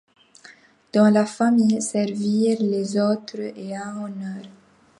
Dans 0.93 1.11
la 1.11 1.27
famille, 1.27 1.79
servir 1.79 2.59
les 2.59 2.97
autres 2.97 3.39
est 3.39 3.75
un 3.75 4.03
honneur. 4.03 4.45